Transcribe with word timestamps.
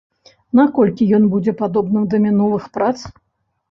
Наколькі 0.59 1.07
ён 1.19 1.29
будзе 1.35 1.55
падобным 1.61 2.11
да 2.15 2.25
мінулых 2.27 2.63
прац? 2.77 2.95